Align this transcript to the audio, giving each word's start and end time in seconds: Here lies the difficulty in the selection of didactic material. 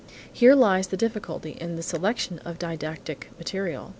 Here 0.33 0.55
lies 0.55 0.87
the 0.87 0.97
difficulty 0.97 1.51
in 1.61 1.75
the 1.75 1.83
selection 1.83 2.39
of 2.39 2.57
didactic 2.57 3.29
material. 3.37 3.89